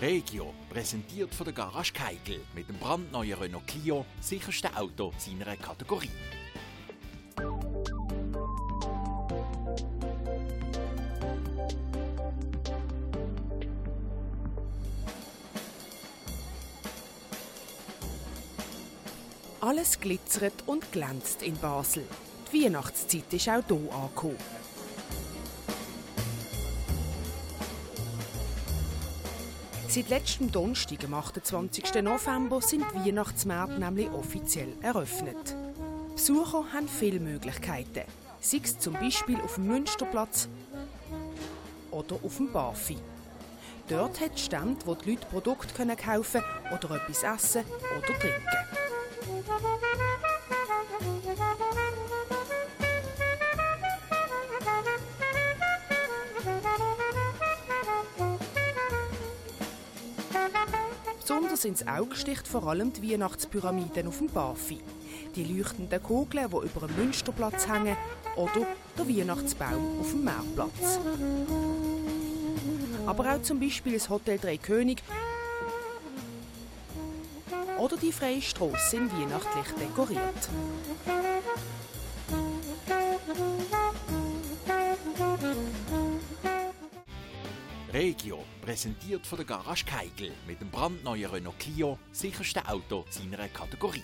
[0.00, 6.10] Regio, präsentiert von der Garage Keigel mit dem brandneuen Renault Clio, sicherste Auto seiner Kategorie.
[19.62, 22.04] Alles glitzert und glänzt in Basel.
[22.52, 24.36] Die Weihnachtszeit ist auch hier angekommen.
[29.88, 32.02] Seit letztem Donnerstag, am 28.
[32.02, 35.56] November, sind die Weihnachtsmärkte nämlich offiziell eröffnet.
[36.14, 38.02] Besucher haben viele Möglichkeiten.
[38.40, 40.48] Sei es zum Beispiel auf dem Münsterplatz
[41.90, 42.98] oder auf dem Bafi.
[43.88, 47.64] Dort hat es Stände, wo die Leute Produkte kaufen können oder etwas essen
[47.96, 48.76] oder trinken.
[61.28, 64.78] Besonders ins Auge sticht vor allem die Weihnachtspyramiden auf dem Bafi.
[65.34, 67.96] Die leuchtenden Kugeln, die über dem Münsterplatz hängen,
[68.36, 68.64] oder
[68.96, 71.00] der Weihnachtsbaum auf dem Marktplatz.
[73.06, 75.02] Aber auch zum Beispiel das Hotel Drei König
[77.80, 80.48] oder die Freie Strasse sind weihnachtlich dekoriert.
[87.92, 94.02] Regio, präsentiert von der Garage Keigel mit dem brandneuen Renault Clio, sicherste Auto seiner Kategorie.